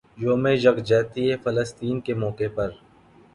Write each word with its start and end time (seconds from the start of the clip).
یوم 0.17 0.43
یکجہتی 0.55 1.25
فلسطین 1.43 1.99
کے 2.01 2.13
موقع 2.13 2.49
پر 2.55 2.69